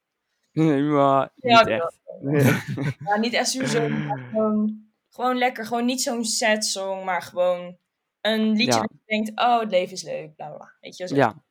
[0.53, 1.99] maar Ja, niet echt.
[3.07, 5.67] ja niet echt zo Gewoon, gewoon lekker.
[5.67, 7.79] Gewoon niet zo'n sad song, maar gewoon
[8.21, 8.81] een liedje Ja.
[8.81, 10.73] dat je denkt, oh, het leven is leuk, bla bla, bla.
[10.81, 11.15] Weet je, zo.
[11.15, 11.47] ja.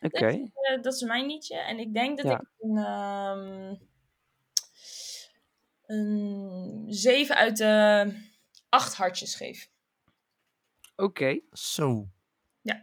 [0.00, 0.26] Oké.
[0.26, 1.56] Eh, dat is mijn liedje.
[1.56, 2.40] En ik denk dat Ja.
[2.40, 3.74] ik een, ehm
[5.86, 8.12] een 7 uit de
[8.68, 9.68] 8 hartjes geef.
[10.96, 11.40] Oké.
[11.52, 12.08] Zo,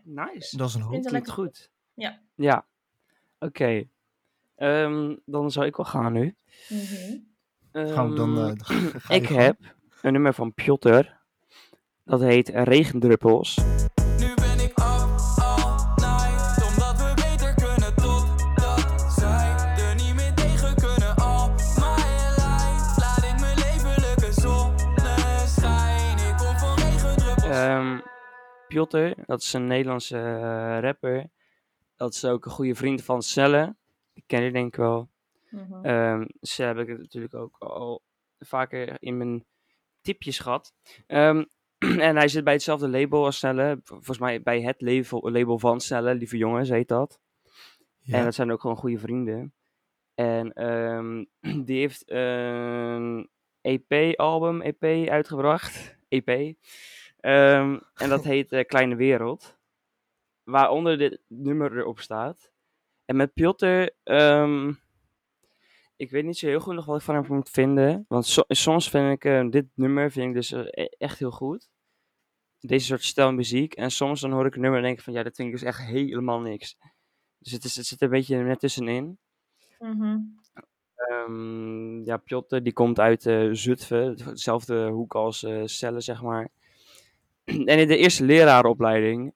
[0.04, 0.58] Nice.
[0.58, 1.28] dat is een hoop.
[1.28, 1.70] goed.
[1.94, 2.22] Ja.
[2.36, 2.66] Ja.
[3.40, 3.88] Oké.
[4.56, 6.36] Ehm, dan zou ik wel gaan nu.
[6.70, 7.18] Mhm.
[7.94, 8.62] Gaan we dan...
[8.66, 9.58] Ga- ga je ik heb
[10.02, 11.10] een nummer van Piotr.
[12.04, 13.58] Dat heet Regendruppels.
[27.54, 28.00] Ehm
[28.68, 31.30] Piotr, dat is een Nederlandse eh, rapper.
[31.96, 33.76] Dat is ook een goede vriend van Celle.
[34.14, 35.10] Die ken je denk ik wel.
[35.50, 35.86] Mhm.
[35.86, 38.02] Ehm ze heb ik natuurlijk ook al
[38.40, 39.46] vaker in mijn
[40.02, 40.74] tipjes gehad.
[41.08, 41.44] Ehm,
[42.08, 43.80] en hij zit bij hetzelfde label als Snelle.
[43.84, 47.20] Volgens mij bij het label, label van Snelle, Lieve Jongens heet dat.
[48.00, 48.18] Ja.
[48.18, 49.54] En dat zijn ook gewoon goede vrienden.
[50.16, 51.24] En ehm,
[51.66, 53.30] die heeft een
[53.62, 55.98] EP-album, EP uitgebracht.
[56.08, 56.56] EP.
[57.24, 59.58] Ehm, en dat heet eh, Kleine Wereld.
[60.44, 62.52] Waaronder dit nummer erop staat.
[63.06, 64.74] En met Piotr, ehm,
[65.96, 68.06] ik weet niet zo heel goed nog wat ik van hem moet vinden.
[68.08, 71.32] Want so- soms vind ik eh, dit nummer vind ik dus eh, e- echt heel
[71.32, 71.70] goed.
[72.60, 73.74] Deze soort stijl muziek.
[73.74, 75.54] En soms dan hoor ik een nummer en denk ik van ja, dat vind ik
[75.54, 76.78] dus echt helemaal niks.
[77.38, 79.18] Dus het, is, het zit een beetje net tussenin.
[80.96, 86.50] Ehm, ja, Piotr die komt uit eh, Zutphen, dezelfde hoek als Celle, zeg maar.
[87.72, 89.34] en in de eerste lerarenopleiding,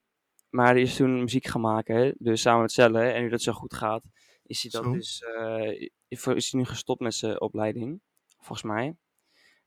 [0.50, 3.00] maar hij is toen muziek gaan maken, dus samen met Celle.
[3.02, 4.04] En nu dat zo goed gaat,
[4.43, 4.91] is hij, dat Zo.
[4.91, 5.72] dus, eh,
[6.08, 8.02] is is hij nu gestopt met zijn opleiding,
[8.36, 8.96] volgens mij.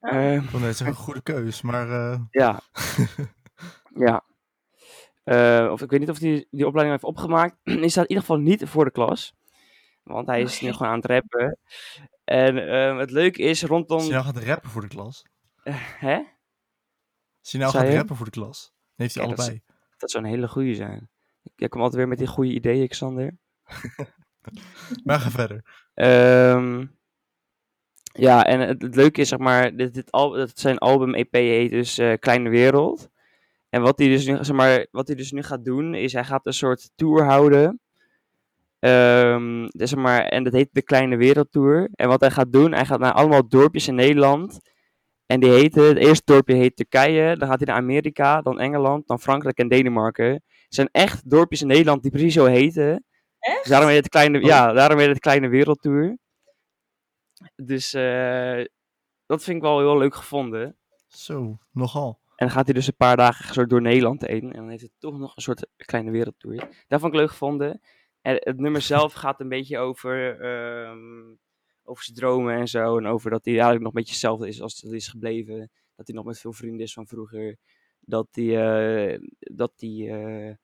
[0.00, 0.14] Ah.
[0.14, 1.90] Ehm, Ik wil net zeggen, goede keus, maar...
[1.90, 2.60] eh, ja.
[4.06, 4.24] ja.
[5.24, 7.56] Eh, of ik weet niet of hij die opleiding heeft opgemaakt.
[7.80, 9.34] hij staat in ieder geval niet voor de klas.
[10.02, 11.58] Want hij is nu gewoon aan het rappen.
[12.24, 13.96] En ehm, het leuke is rondom...
[13.96, 15.24] Als je nou gaat rappen voor de klas.
[15.98, 16.20] Hè?
[17.52, 18.72] Als je nou gaat rappen voor de klas.
[18.72, 19.62] Dan heeft hij Ja, allebei.
[19.96, 21.10] Dat zou een hele goeie zijn.
[21.56, 23.36] Jij komt altijd weer met die goede ideeën, Xander.
[25.04, 25.88] Maar ga verder.
[25.94, 26.86] Ehm,
[28.02, 31.32] ja, en het, het leuke is, zeg maar, dit, dit al, dat zijn album EP
[31.32, 33.10] heet dus eh, Kleine Wereld.
[33.68, 36.24] En wat hij dus nu, zeg maar, wat hij dus nu gaat doen, is hij
[36.24, 37.80] gaat een soort tour houden.
[38.78, 41.88] Ehm, dus zeg maar, en dat heet de Kleine Wereld Tour.
[41.94, 44.60] En wat hij gaat doen, hij gaat naar allemaal dorpjes in Nederland.
[45.30, 49.06] En die heten, het eerste dorpje heet Turkije, dan gaat hij naar Amerika, dan Engeland,
[49.06, 50.32] dan Frankrijk en Denemarken.
[50.32, 53.04] Het zijn echt dorpjes in Nederland die precies zo heten.
[53.38, 53.58] Echt?
[53.58, 56.18] Dus daarom heet het kleine, ja, daarom heet het Kleine Wereldtour.
[57.56, 58.64] Dus eh,
[59.26, 60.76] dat vind ik wel heel leuk gevonden.
[61.06, 62.20] Zo, nogal.
[62.36, 64.52] dan gaat hij dus een paar dagen soort door Nederland heen.
[64.52, 66.68] En dan heeft het toch nog een soort kleine wereldtour.
[66.88, 67.80] Daar vond ik leuk gevonden.
[68.20, 71.34] En het nummer zelf gaat een beetje over, ehm,
[71.90, 72.98] over zijn dromen en zo.
[72.98, 75.70] En over dat hij eigenlijk nog een beetje hetzelfde is als hij is gebleven.
[75.96, 77.56] Dat hij nog met veel vrienden is van vroeger.
[78.00, 80.54] Dat hij, eh, dat hij, eh,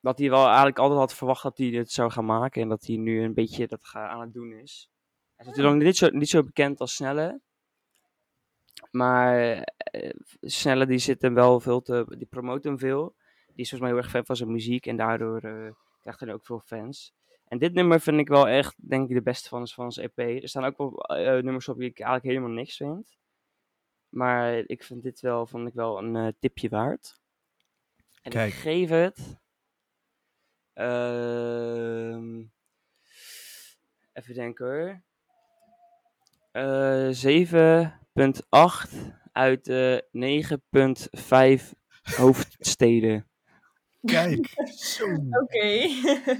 [0.00, 2.62] dat hij wel eigenlijk altijd had verwacht dat hij het zou gaan maken.
[2.62, 4.90] En dat hij nu een beetje dat aan het doen is.
[5.36, 7.40] Hij is natuurlijk niet zo, niet zo bekend als Snelle.
[8.90, 12.14] Maar eh, Snelle die zit hem wel veel te...
[12.18, 13.14] Die promoot hem veel.
[13.46, 14.86] Die is volgens mij heel erg fan van zijn muziek.
[14.86, 15.40] En daardoor
[16.00, 17.12] krijgt hij ook veel fans.
[17.54, 20.42] En dit nummer vind ik wel echt, denk ik, de beste van, van zijn EP.
[20.42, 23.16] Er staan ook wel eh, nummers op die ik eigenlijk helemaal niks vind.
[24.08, 27.20] Maar ik vind dit wel, vond ik wel een eh, tipje waard.
[28.22, 28.52] En Kijk.
[28.52, 29.38] ik geef het...
[30.72, 32.42] ehm,
[34.12, 35.02] even denken hoor.
[36.50, 38.94] Eh 7,8
[39.32, 40.06] uit de
[41.62, 41.70] 9,5
[42.16, 43.28] hoofdsteden.
[44.04, 44.48] Kijk,
[44.94, 45.88] zo, Oké.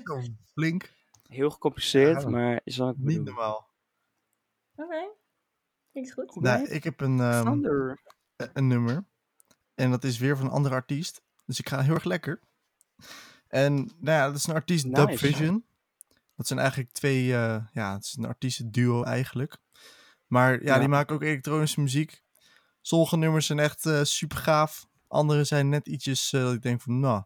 [0.04, 0.20] zo
[0.52, 0.93] flink.
[1.34, 3.68] Heel gecompliceerd, Ja, maar is wel Niet normaal.
[4.76, 5.08] Oké.
[5.92, 6.34] Klinkt goed.
[6.40, 9.04] Nou, ik heb een, ehm, eh, een nummer.
[9.74, 11.22] En dat is weer van een andere artiest.
[11.46, 12.40] Dus ik ga heel erg lekker.
[13.48, 15.06] En nou ja, dat is een artiest Nice.
[15.06, 15.64] Dub Vision.
[16.36, 19.56] Dat zijn eigenlijk twee, eh, ja, het is een artiestenduo eigenlijk.
[20.26, 20.78] Maar ja, Ja.
[20.78, 22.22] die maken ook elektronische muziek.
[22.80, 24.86] Sommige nummers zijn echt super gaaf.
[25.08, 27.22] Andere zijn net ietsjes, eh, dat ik denk van, nou,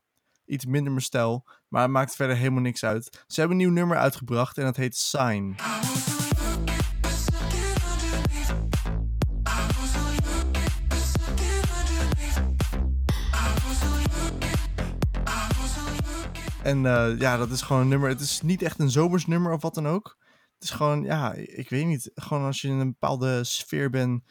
[0.49, 1.45] iets minder mijn stijl.
[1.69, 3.25] Maar het maakt verder helemaal niks uit.
[3.27, 5.57] Ze hebben een nieuw nummer uitgebracht en dat heet Sign.
[16.63, 18.09] En eh, ja, dat is gewoon een nummer.
[18.09, 20.17] Het is niet echt een zomersnummer of wat dan ook.
[20.55, 22.11] Het is gewoon, ja, ik weet niet.
[22.15, 24.25] Gewoon als je in een bepaalde sfeer bent.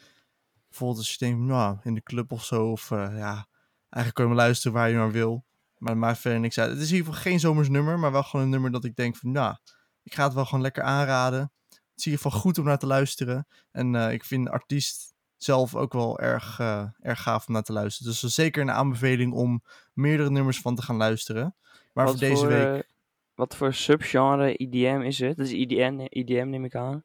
[0.68, 2.70] Bijvoorbeeld als je denkt, nou, in de club of zo.
[2.70, 3.48] Of eh, ja,
[3.88, 5.44] eigenlijk kun je maar luisteren waar je maar wil.
[5.78, 6.70] Maar het maakt verder niks uit.
[6.70, 7.98] Het is in ieder geval geen zomersnummer.
[7.98, 9.56] Maar wel gewoon een nummer dat ik denk van, nou,
[10.02, 11.52] ik ga het wel gewoon lekker aanraden.
[11.68, 13.46] Het is in ieder geval goed om naar te luisteren.
[13.70, 17.62] En eh, ik vind de artiest zelf ook wel erg, eh, erg gaaf om naar
[17.62, 18.12] te luisteren.
[18.12, 19.62] Dus zeker een aanbeveling om
[19.92, 21.54] meerdere nummers van te gaan luisteren.
[21.92, 22.82] Maar wat voor deze voor, week...
[22.82, 22.90] eh,
[23.34, 25.36] wat voor subgenre IDM is het?
[25.36, 27.04] Dat is IDM, IDM neem ik aan.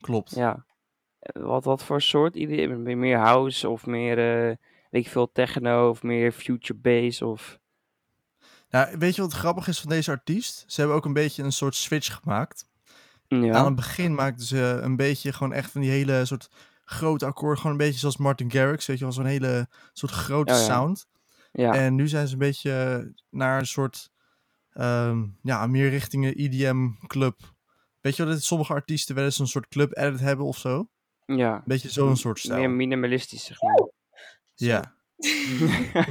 [0.00, 0.34] Klopt.
[0.34, 0.64] Ja.
[1.18, 2.98] Wat, wat voor soort IDM?
[2.98, 4.18] Meer house of meer,
[4.92, 7.60] weet ik veel, techno of meer future bass of...
[8.70, 10.64] Nou, weet je wat grappig is van deze artiest?
[10.66, 12.68] Ze hebben ook een beetje een soort switch gemaakt.
[13.28, 13.54] Ja.
[13.54, 16.50] Aan het begin maakten ze een beetje gewoon echt van die hele soort
[16.84, 17.56] grote akkoorden.
[17.56, 19.12] Gewoon een beetje zoals Martin Garrix, weet je wel.
[19.12, 20.64] Zo'n hele soort grote Oh ja.
[20.64, 21.06] sound.
[21.52, 21.74] ja.
[21.74, 24.10] En nu zijn ze een beetje naar een soort,
[24.72, 27.40] ehm, ja, meer richting een EDM club.
[28.00, 30.88] Weet je wel, dat sommige artiesten wel eens een soort club edit hebben of zo?
[31.26, 31.62] Een ja.
[31.64, 32.58] beetje zo'n soort stijl.
[32.58, 33.90] Meer minimalistisch, zeg maar.
[34.54, 34.94] Ja.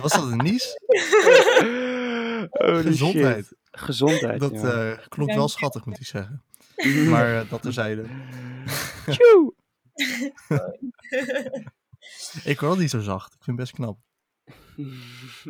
[0.01, 0.77] Was dat een nies?
[2.51, 3.45] Holy Gezondheid.
[3.45, 3.58] shit.
[3.71, 4.91] Gezondheid, Dat ja.
[4.91, 6.43] eh, klonk wel schattig, moet ik zeggen.
[7.10, 8.06] Maar eh, dat terzijde.
[12.43, 13.34] Ik hoor wel niet zo zacht.
[13.34, 13.97] Ik vind het best knap.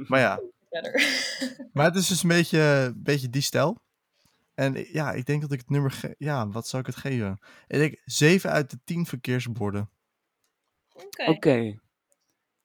[0.07, 0.41] Maar ja,
[1.73, 3.77] maar het is dus een beetje, een beetje die stijl.
[4.53, 5.91] En eh, ja, ik denk dat ik het nummer...
[5.91, 7.39] ge- Ja, wat zou ik het geven?
[7.67, 9.89] Ik denk 7 uit de 10 verkeersborden.
[10.93, 11.23] Oké.
[11.29, 11.79] Oké.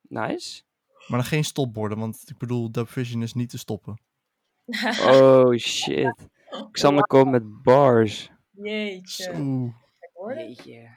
[0.08, 0.62] Nice.
[1.06, 3.98] Maar dan geen stopborden, want ik bedoel, Dubvision is niet te stoppen.
[5.00, 6.28] Oh shit.
[6.70, 8.30] Xander komt met bars.
[8.50, 9.32] Jeetje.
[10.12, 10.40] Hoorde.
[10.40, 10.88] Jeetje.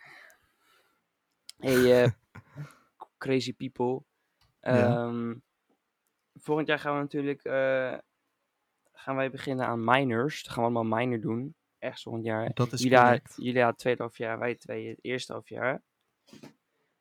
[1.57, 2.11] Hey, eh,
[3.17, 4.03] crazy people.
[4.61, 4.85] Ja.
[4.85, 5.35] Ehm,
[6.33, 7.97] volgend jaar gaan we natuurlijk eh,
[8.91, 10.43] gaan wij beginnen aan minors.
[10.43, 11.55] Dan gaan we allemaal minor doen.
[11.79, 12.51] Echt volgend jaar.
[12.53, 13.33] Dat is Jullie, correct.
[13.37, 15.81] jullie het tweede halfjaar, wij twee het eerste halfjaar.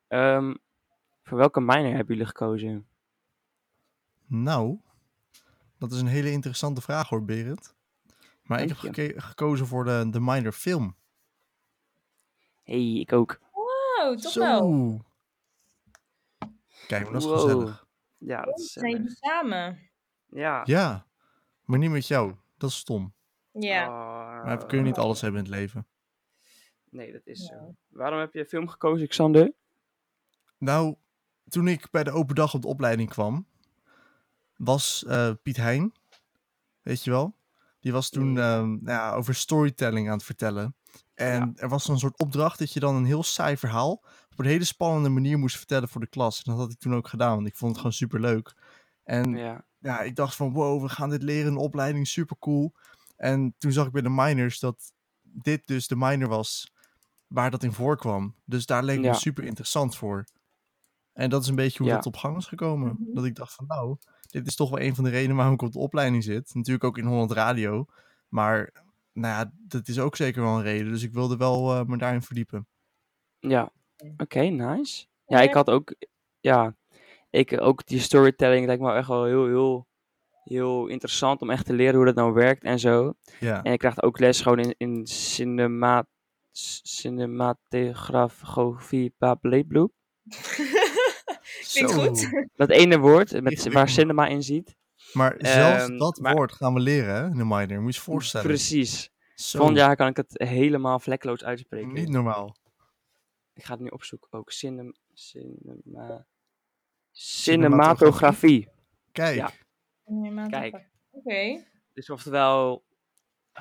[0.08, 0.54] Ehm
[1.28, 2.86] voor welke minor hebben jullie gekozen?
[4.26, 4.78] Nou,
[5.78, 7.74] dat is een hele interessante vraag hoor, Berend.
[8.42, 10.96] Maar ik heb geke- gekozen voor de, de minor film.
[12.62, 13.40] hey, ik ook.
[13.52, 15.02] Oh, toch wel.
[16.86, 17.40] Kijk, maar dat is Wow.
[17.40, 17.86] gezellig.
[18.18, 19.90] Ja, dat is Zijn jullie samen?
[20.26, 20.62] Ja.
[20.64, 21.06] Ja,
[21.64, 22.34] maar niet met jou.
[22.56, 23.12] Dat is stom.
[23.52, 23.88] Ja.
[24.44, 25.86] Maar we kunnen niet alles hebben in het leven.
[26.90, 27.46] Nee, dat is Ja.
[27.46, 27.74] zo.
[27.88, 29.52] Waarom heb je film gekozen, Xander?
[30.58, 30.96] Nou,
[31.48, 33.46] toen ik bij de open dag op de opleiding kwam,
[34.56, 35.92] was eh, Piet Hein,
[36.82, 37.36] weet je wel?
[37.80, 40.76] Die was toen ehm, nou ja, over storytelling aan het vertellen.
[41.14, 41.52] En Ja.
[41.54, 44.64] er was een soort opdracht dat je dan een heel saai verhaal op een hele
[44.64, 46.36] spannende manier moest vertellen voor de klas.
[46.42, 48.54] En dat had ik toen ook gedaan, want ik vond het gewoon super leuk.
[49.04, 49.64] En Ja.
[49.78, 52.74] ja, ik dacht van wow, we gaan dit leren in de opleiding, super cool.
[53.16, 56.72] En toen zag ik bij de minors dat dit dus de minor was
[57.26, 58.34] waar dat in voorkwam.
[58.44, 59.10] Dus daar leek Ja.
[59.10, 60.24] me super interessant voor.
[61.18, 61.94] En dat is een beetje hoe Ja.
[61.94, 62.96] dat op gang is gekomen.
[62.98, 63.14] Mhm.
[63.14, 65.62] Dat ik dacht van nou, dit is toch wel een van de redenen waarom ik
[65.62, 66.54] op de opleiding zit.
[66.54, 67.86] Natuurlijk ook in Holland Radio.
[68.28, 68.72] Maar
[69.12, 70.92] nou ja, dat is ook zeker wel een reden.
[70.92, 72.66] Dus ik wilde wel eh, me daarin verdiepen.
[73.38, 73.72] Ja,
[74.16, 75.06] oké, nice.
[75.26, 75.94] Ja, ik had ook,
[76.40, 76.76] ja,
[77.30, 79.86] ik ook die storytelling lijkt me echt wel heel, heel,
[80.44, 83.14] heel interessant om echt te leren hoe dat nou werkt en zo.
[83.40, 86.06] Ja, En je krijgt ook les gewoon in, in cinema,
[86.52, 89.92] cinematografie, bableebloep.
[91.72, 91.98] Klinkt Zo.
[92.06, 92.30] goed.
[92.56, 94.76] Dat ene woord met, waar cinema in ziet.
[95.12, 97.80] Maar zelfs Ehm, dat maar- woord gaan we leren hè, in de minor.
[97.82, 98.46] Moet je je voorstellen.
[98.46, 99.10] Precies.
[99.34, 101.92] Zo, Volgend jaar kan ik het helemaal vlekloos uitspreken.
[101.92, 102.56] niet normaal.
[103.54, 104.50] Ik ga het nu opzoeken ook.
[104.52, 106.26] Cinem, cinema,
[107.12, 108.68] Cinematografie.
[108.68, 108.68] cinematografie.
[109.12, 109.50] Kijk, Ja.
[110.48, 110.88] Kijk.
[111.10, 111.64] Oké.
[111.92, 112.82] Dus oftewel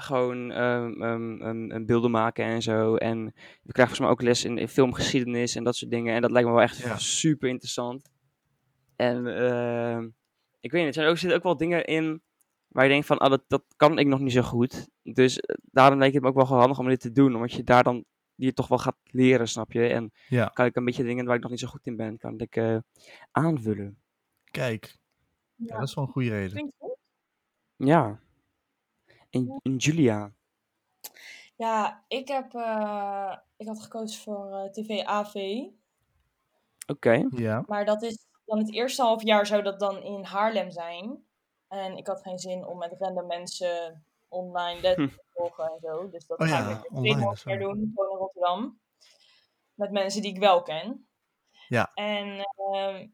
[0.02, 2.96] gewoon ehm, ehm, ehm, een beelden maken en zo.
[2.96, 3.26] En
[3.64, 6.16] we krijgen volgens mij ook les in, in filmgeschiedenis en dat soort dingen.
[6.16, 6.98] En dat lijkt me wel echt Ja.
[6.98, 8.10] super interessant.
[8.96, 10.08] En ehm,
[10.60, 12.22] ik weet niet, er zijn ook, er zitten ook wel dingen in
[12.68, 14.88] waar je denkt van, ah, dat, dat kan ik nog niet zo goed.
[15.04, 17.36] Dus eh, daarom lijkt het me ook wel handig om dit te doen.
[17.36, 18.06] Omdat je daar dan
[18.36, 19.88] die je toch wel gaat leren, snap je?
[19.88, 22.18] En ja, kan ik een beetje dingen waar ik nog niet zo goed in ben,
[22.18, 22.78] kan ik eh,
[23.32, 23.98] aanvullen.
[24.52, 24.96] kijk.
[25.56, 25.80] Ja, Ja.
[25.80, 26.74] dat is wel een goede reden.
[27.76, 28.20] Ja.
[29.38, 30.32] En, en Julia.
[31.56, 35.64] Ja, ik heb eh, ik had gekozen voor eh, TV AV.
[36.88, 37.28] Oké.
[37.30, 41.26] Ja, Maar dat is dan het eerste half jaar zou dat dan in Haarlem zijn.
[41.68, 46.10] En ik had geen zin om met random mensen online les te volgen en zo.
[46.10, 47.68] Dus dat Oh ga ja, ik tweede half jaar waar.
[47.68, 48.80] doen, gewoon in Rotterdam.
[49.74, 51.08] Met mensen die ik wel ken.
[51.68, 51.92] Ja.
[51.94, 53.08] En ehm,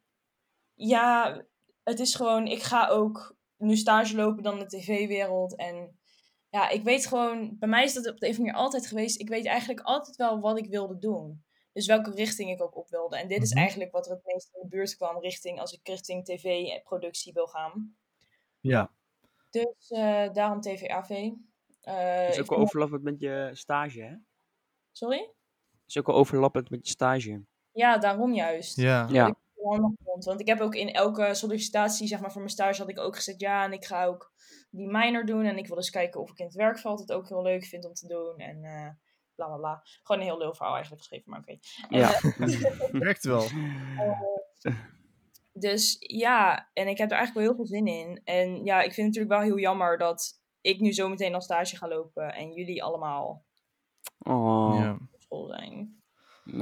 [0.73, 1.41] ja,
[1.83, 5.55] het is gewoon, ik ga ook nu stage lopen dan de tv-wereld.
[5.55, 5.99] En
[6.53, 8.87] ja, ik weet gewoon, bij mij is dat op de een of andere manier altijd
[8.87, 9.19] geweest.
[9.19, 11.43] Ik weet eigenlijk altijd wel wat ik wilde doen.
[11.71, 13.17] Dus welke richting ik ook op wilde.
[13.17, 13.59] En dit is Mhm.
[13.59, 17.47] eigenlijk wat er het meest in de buurt kwam richting als ik richting tv-productie wil
[17.47, 17.95] gaan.
[18.59, 18.91] ja.
[19.49, 21.09] Dus eh, daarom TV-AV.
[21.81, 24.15] Eh, is ook wel overlappend met je stage, hè?
[24.91, 25.29] Sorry?
[25.87, 27.41] is ook wel overlappend met je stage.
[27.71, 28.75] Ja, daarom juist.
[28.77, 29.27] Ja, Ja.
[29.27, 30.25] ik handig vond.
[30.25, 33.15] Want ik heb ook in elke sollicitatie, zeg maar, voor mijn stage had ik ook
[33.15, 34.31] gezegd, ja, en ik ga ook
[34.69, 35.45] die minor doen.
[35.45, 37.85] En ik wil eens kijken of ik in het werkveld het ook heel leuk vind
[37.85, 38.37] om te doen.
[38.37, 38.89] En eh
[39.35, 39.81] bla bla bla.
[40.03, 41.57] Gewoon een heel leuk verhaal eigenlijk geschreven, maar oké.
[41.89, 42.13] En, Ja.
[42.13, 43.47] eh, werkt wel.
[45.53, 48.21] dus ja, en ik heb er eigenlijk wel heel veel zin in.
[48.23, 51.41] En ja, ik vind het natuurlijk wel heel jammer dat ik nu zo meteen al
[51.41, 53.45] stage ga lopen en jullie allemaal
[54.25, 56.01] Oh, op school zijn.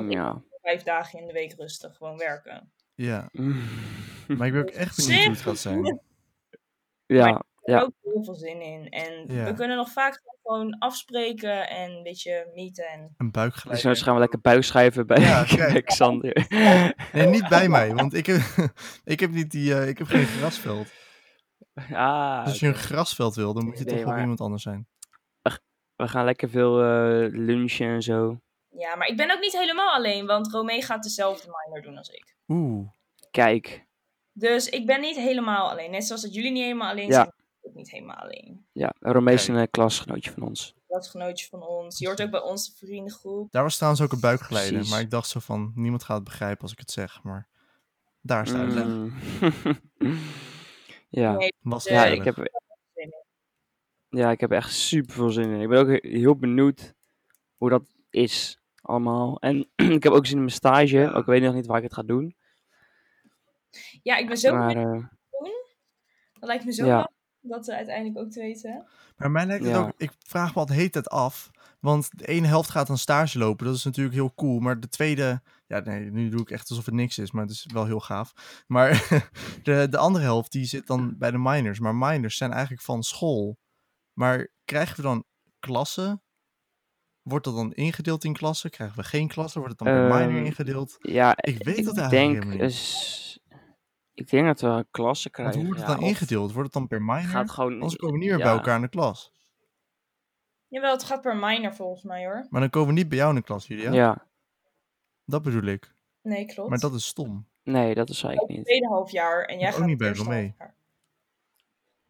[0.09, 0.43] ja.
[0.61, 2.73] Vijf dagen in de week rustig gewoon werken.
[2.95, 3.29] Ja.
[4.37, 6.01] Maar ik ben ook echt benieuwd hoe het gaat zijn.
[7.05, 7.77] Ja, Ik heb Ja.
[7.77, 8.89] er ook heel veel zin in.
[8.89, 9.45] En Ja.
[9.45, 12.85] we kunnen nog vaak gewoon afspreken en een beetje meeten.
[12.87, 12.99] En...
[12.99, 13.87] Een dus buikgeleide.
[13.87, 16.45] nou gaan we lekker buikschuiven bij, Ja, bij Xander.
[17.13, 18.41] Nee, niet bij mij, want ik heb,
[19.03, 20.87] ik heb, niet die, eh, ik heb geen grasveld.
[21.91, 24.41] ah, Dus als je een grasveld wil, dan moet je Nee, toch wel maar- iemand
[24.41, 24.87] anders zijn.
[25.95, 28.41] we gaan lekker veel eh, lunchen en zo.
[28.77, 32.09] Ja, maar ik ben ook niet helemaal alleen, want Romee gaat dezelfde minor doen als
[32.09, 32.35] ik.
[32.47, 32.87] Oeh,
[33.31, 33.85] Kijk,
[34.31, 35.91] Dus ik ben niet helemaal alleen.
[35.91, 37.13] Net zoals dat jullie niet helemaal alleen Ja.
[37.13, 38.65] zijn, ben ik ook niet helemaal alleen.
[38.71, 40.75] ja, Romee is een eh, klasgenootje van ons.
[40.87, 41.99] Dat is een genootje van ons.
[41.99, 43.51] Je hoort ook bij onze vriendengroep.
[43.51, 44.71] daar was trouwens ook een buikgeleide.
[44.73, 44.91] Precies.
[44.91, 47.23] Maar ik dacht zo van, niemand gaat het begrijpen als ik het zeg.
[47.23, 47.47] Maar
[48.21, 48.85] daar is het uitleg.
[48.85, 49.13] Mm.
[51.09, 51.33] ja.
[51.35, 52.49] Nee, Was Ja, ja, ik heb,
[54.09, 55.61] ja, ik heb echt super veel zin in.
[55.61, 56.93] Ik ben ook he- heel benieuwd
[57.57, 59.39] hoe dat is allemaal.
[59.39, 61.11] En ik heb ook zin in mijn stage.
[61.13, 62.35] Ook weet ik nog niet waar ik het ga doen.
[64.03, 65.01] Ja, ik ben zo Maar benieuwd.
[65.01, 65.07] eh,
[66.39, 66.97] Dat lijkt me zo Ja.
[66.97, 67.07] leuk
[67.41, 68.85] om dat we uiteindelijk ook te weten.
[69.17, 69.79] Maar mij lijkt het Ja.
[69.79, 71.51] ook, ik vraag me al de hele tijd af.
[71.79, 74.59] Want de ene helft gaat een stage lopen, dat is natuurlijk heel cool.
[74.59, 77.51] Maar de tweede, ja nee, nu doe ik echt alsof het niks is, maar het
[77.51, 78.33] is wel heel gaaf.
[78.67, 78.91] Maar
[79.63, 81.79] de, de andere helft, die zit dan bij de minors.
[81.79, 83.57] Maar minors zijn eigenlijk van school.
[84.13, 85.23] Maar krijgen we dan
[85.59, 86.23] klassen?
[87.21, 88.69] Wordt dat dan ingedeeld in klassen?
[88.69, 89.61] Krijgen we geen klassen?
[89.61, 90.97] Wordt het dan per minor Ehm, ingedeeld?
[90.99, 92.61] ja, Ik weet dat ik eigenlijk denk, niet.
[92.61, 93.39] is,
[94.13, 95.55] ik denk dat we een klasse Want krijgen.
[95.59, 96.51] hoe wordt het ja, dan ingedeeld?
[96.51, 97.21] Wordt het dan per minor?
[97.29, 99.31] Gaat gewoon, Anders komen we niet meer ja, bij elkaar in de klas.
[100.67, 102.47] Jawel, het gaat per minor volgens mij hoor.
[102.49, 103.91] Maar dan komen we niet bij jou in de klas, Julia.
[103.91, 104.27] Ja.
[105.25, 105.93] Dat bedoel ik.
[106.21, 106.69] Nee, klopt.
[106.69, 107.47] Maar dat is stom.
[107.63, 108.65] nee, dat is Ook eigenlijk het niet.
[108.65, 110.75] tweede half jaar en jij ook gaat niet het bij jaar.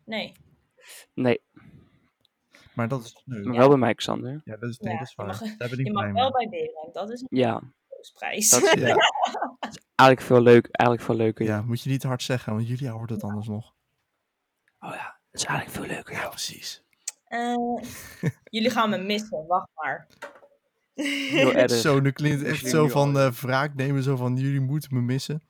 [0.06, 0.32] Nee.
[1.14, 1.42] Nee,
[2.74, 4.42] Maar dat is maar wel bij mij, Xander.
[4.44, 6.32] Ja, dat is, nee, Ja, dat is je mag- Daar ben ik Je mag wel
[6.32, 7.62] bij Berend, dat is een Ja,
[8.14, 8.50] prijs.
[8.50, 8.96] dat is Ja.
[9.96, 11.46] eigenlijk veel, leuk, eigenlijk veel leuker.
[11.46, 13.74] ja, moet je niet te hard zeggen, want Julia hoort het anders nog.
[14.80, 16.14] Oh ja, dat is eigenlijk veel leuker.
[16.14, 16.84] Ja, precies.
[17.26, 17.56] Eh,
[18.44, 20.08] jullie gaan me missen, wacht maar.
[20.96, 21.72] Heel erg.
[21.72, 24.94] Zo, nu klinkt het echt Jullie zo van eh wraak nemen, zo van jullie moeten
[24.96, 25.42] me missen.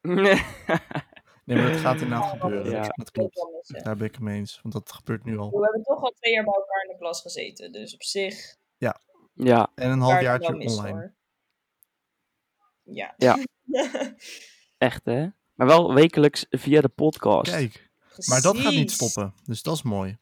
[1.48, 2.70] Nee, maar dat gaat inderdaad gebeuren.
[2.70, 2.92] Ja.
[2.94, 3.36] Dat klopt.
[3.84, 4.58] Daar ben ik het mee eens.
[4.62, 5.50] Want dat gebeurt nu al.
[5.50, 7.72] We hebben toch al twee jaar bij elkaar in de klas gezeten.
[7.72, 8.56] Dus op zich...
[9.32, 10.98] ja, En een wel missen, online.
[10.98, 11.14] hoor.
[12.82, 13.14] Ja.
[13.16, 13.38] Ja.
[14.78, 15.26] echt hè.
[15.54, 17.50] Maar wel wekelijks via de podcast.
[17.50, 17.90] Kijk,
[18.28, 19.34] maar dat gaat niet stoppen.
[19.44, 20.18] Dus dat is mooi.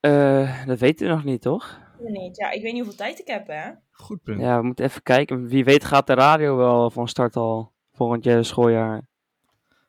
[0.00, 1.80] Eh, dat weten we nog niet, toch?
[1.98, 2.36] Niet.
[2.36, 3.72] Ja, ik weet niet hoeveel tijd ik heb, hè.
[3.90, 4.40] Goed punt.
[4.40, 5.46] Ja, we moeten even kijken.
[5.48, 9.06] Wie weet gaat de radio wel van start al volgend jaar schooljaar.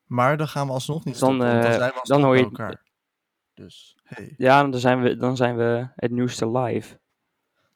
[0.06, 1.48] Maar dan gaan we alsnog niet Dan, stoppen.
[1.48, 2.84] dan eh, zijn we dan alsnog hoor bij je- elkaar.
[3.54, 4.34] Dus, hey.
[4.38, 7.00] Ja, dan zijn we, dan zijn we het nieuwste live.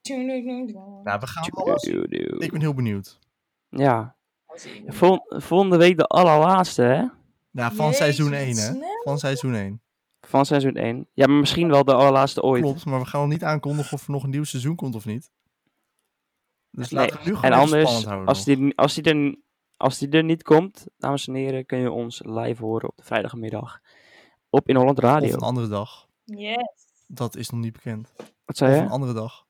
[0.02, 1.44] Nou, we gaan.
[1.50, 2.39] Doe-doe-doe.
[2.39, 3.20] Ik ben heel benieuwd.
[3.70, 4.15] Ja,
[4.88, 7.06] Vol- volgende week de allerlaatste, hè?
[7.52, 8.74] Nou, van seizoen wat 1, hè?
[9.04, 9.82] Van seizoen 1.
[10.22, 11.08] Van seizoen 1.
[11.13, 12.63] Ja, maar misschien wel de allerlaatste ooit.
[12.63, 15.06] Klopt, maar we gaan nog niet aankondigen of er nog een nieuw seizoen komt of
[15.06, 15.32] niet.
[16.72, 18.28] Dus Nee, laten we nu gewoon En anders, spannend houden.
[18.28, 18.58] als nog.
[18.58, 19.36] die, als, die er,
[19.80, 23.04] als die er niet komt, dames en heren, kun je ons live horen op de
[23.04, 23.80] vrijdagmiddag.
[24.50, 25.28] Op In Holland Radio.
[25.28, 26.08] Of een andere dag.
[26.26, 26.88] Yes.
[27.08, 28.13] Dat is nog niet bekend.
[28.46, 28.84] Wat zei Of je?
[28.84, 29.46] een andere dag.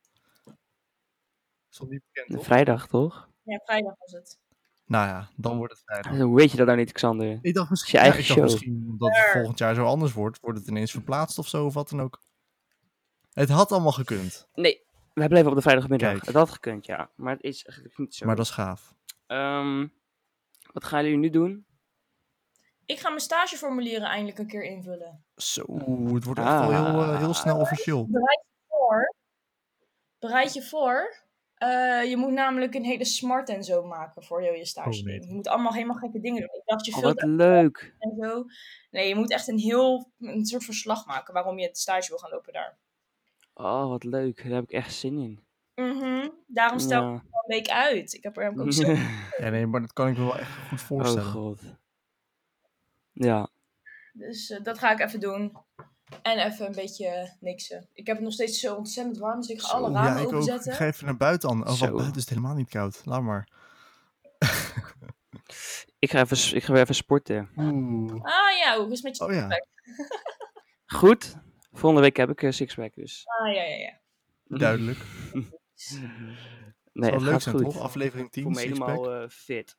[1.72, 2.46] Is nog niet bekend, toch?
[2.46, 3.30] Vrijdag, toch?
[3.44, 4.40] Ja, vrijdag was het.
[4.86, 6.18] Nou ja, dan wordt het vrijdag.
[6.18, 7.40] Hoe weet je dat nou niet, Xander?
[7.42, 8.44] Ik dacht misschien, je ja, eigen dacht show.
[8.44, 10.40] misschien dat het volgend jaar zo anders wordt.
[10.42, 12.22] Wordt het ineens verplaatst of zo, of wat dan ook.
[13.34, 14.82] Het had allemaal gekund, Nee,
[15.14, 16.12] wij blijven op de vrijdagmiddag.
[16.12, 16.26] Kijk.
[16.26, 17.10] Dat had gekund, ja.
[17.16, 18.26] Maar het is eigenlijk niet zo.
[18.26, 18.94] maar dat is gaaf.
[19.28, 19.88] Ehm,
[20.74, 21.66] wat gaan jullie nu doen?
[22.86, 25.24] Ik ga mijn stageformulieren eindelijk een keer invullen.
[25.36, 25.62] Zo,
[26.14, 28.08] het wordt echt wel heel, eh, heel snel officieel.
[28.08, 29.16] Bereid je voor.
[30.20, 31.28] Bereid je voor.
[31.56, 35.00] Eh, je moet namelijk een hele smart en zo maken voor je, je stage.
[35.00, 35.22] Oh, nee.
[35.28, 36.54] Je moet allemaal helemaal gekke dingen doen.
[36.54, 37.96] Ik dacht, je Oh, wat leuk.
[38.00, 38.46] en zo.
[38.92, 42.18] Nee, je moet echt een heel een soort verslag maken waarom je het stage wil
[42.18, 42.78] gaan lopen daar.
[43.54, 44.44] Oh, wat leuk.
[44.44, 45.44] Daar heb ik echt zin in.
[45.80, 46.28] Mhm.
[46.48, 47.14] Daarom stel ik Ja.
[47.14, 48.14] het al een week uit.
[48.14, 48.92] Ik heb er ook zo.
[49.38, 51.32] Ja, nee, maar dat kan ik me wel echt goed oh voorstellen.
[51.32, 51.62] god.
[53.12, 53.50] Ja.
[54.14, 55.58] Dus eh, dat ga ik even doen.
[56.22, 57.90] En even een beetje niksen.
[57.94, 60.22] Ik heb het nog steeds zo ontzettend warm, dus ik ga Zo, alle ja, ramen
[60.22, 60.28] ook.
[60.28, 60.72] openzetten.
[60.72, 61.68] Ik ga even naar buiten aan.
[61.68, 63.02] Oh, buiten is het helemaal niet koud.
[63.06, 63.48] Laat maar.
[66.00, 67.50] Ik ga even, ik ga weer even sporten.
[67.58, 68.14] Oeh.
[68.14, 69.48] Ah ja, hoe is het met je Oh ja.
[70.86, 71.36] Goed.
[71.72, 73.24] Volgende week heb ik een sixpack dus.
[73.26, 74.00] Ah ja, ja, ja.
[74.58, 75.00] Duidelijk.
[75.88, 76.36] Nee,
[76.94, 77.64] Nee, het leuk gaat zijn, goed.
[77.64, 77.80] toch?
[77.80, 78.88] Aflevering Ik voel 10, me sixpack.
[78.90, 79.78] helemaal eh, fit.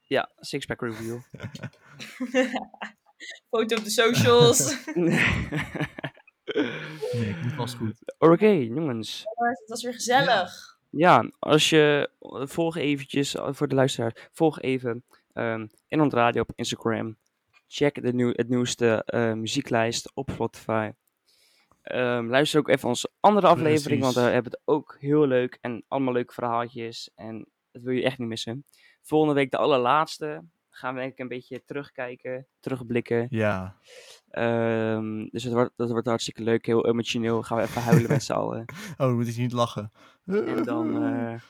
[0.00, 1.18] Ja, sixpack review.
[3.50, 4.76] Foto op de socials.
[7.12, 8.14] Nee, niet was goed.
[8.18, 9.24] Oké, jongens.
[9.36, 10.78] het was weer gezellig.
[10.90, 12.10] Ja, als je
[12.44, 17.16] volg eventjes eh, voor de luisteraar, volg even ehm in ons radio op Instagram.
[17.66, 20.90] Check de nieuw, het nieuwste eh, muzieklijst op Spotify.
[21.82, 25.58] Ehm, luister ook even onze andere aflevering, want daar hebben we het ook heel leuk
[25.60, 27.10] en allemaal leuke verhaaltjes.
[27.14, 28.64] En dat wil je echt niet missen.
[29.02, 30.44] Volgende week de allerlaatste.
[30.70, 33.26] Gaan we denk ik een beetje terugkijken, terugblikken.
[33.30, 33.76] Ja.
[34.30, 37.42] Ehm, dus het wordt, dat wordt hartstikke leuk, heel emotioneel.
[37.42, 38.64] Gaan we even huilen met z'n allen.
[38.90, 39.92] Oh, dan moet ik niet lachen.
[40.26, 41.40] En dan eh,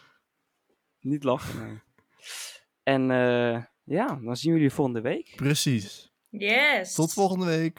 [1.01, 1.67] niet lachen.
[1.67, 1.81] nee.
[2.83, 5.33] En eh, ja, dan zien we jullie volgende week.
[5.37, 6.13] Precies.
[6.29, 6.95] Yes.
[6.95, 7.79] Tot volgende week.